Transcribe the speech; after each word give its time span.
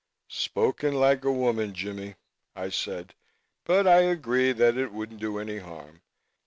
"Spoken 0.33 0.95
like 0.95 1.23
a 1.25 1.31
woman, 1.31 1.75
Jimmie," 1.75 2.15
I 2.55 2.69
said, 2.69 3.13
"but 3.65 3.85
I 3.85 3.99
agree 3.99 4.51
that 4.51 4.75
it 4.75 4.91
wouldn't 4.91 5.19
do 5.19 5.37
any 5.37 5.59
harm. 5.59 6.01